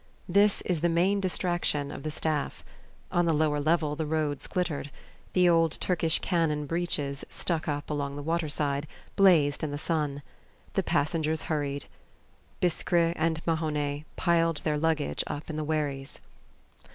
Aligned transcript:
This 0.27 0.61
is 0.63 0.81
the 0.81 0.89
main 0.89 1.21
distraction 1.21 1.91
of 1.91 2.01
the 2.01 2.09
staff. 2.09 2.65
On 3.11 3.25
the 3.27 3.33
lower 3.35 3.59
level, 3.59 3.95
the 3.95 4.07
roads 4.07 4.47
glittered. 4.47 4.89
The 5.33 5.47
old 5.47 5.73
Turkish 5.79 6.17
cannon 6.17 6.65
breaches, 6.65 7.23
stuck 7.29 7.67
up 7.67 7.87
along 7.87 8.15
the 8.15 8.23
waterside, 8.23 8.87
blazed 9.15 9.63
in 9.63 9.69
the 9.69 9.77
sun. 9.77 10.23
The 10.73 10.81
passengers 10.81 11.43
hurried, 11.43 11.85
Biskris 12.61 13.13
and 13.15 13.45
Mahonnais 13.45 14.05
piled 14.15 14.57
their 14.63 14.79
luggage 14.79 15.23
up 15.27 15.51
in 15.51 15.55
the 15.55 15.63
wherries. 15.63 16.19